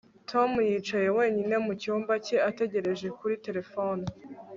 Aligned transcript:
Tom 0.29 0.51
yicaye 0.69 1.09
wenyine 1.17 1.55
mu 1.65 1.73
cyumba 1.81 2.13
cye 2.25 2.37
ategereje 2.49 3.07
kuri 3.19 3.35
terefone 3.45 4.05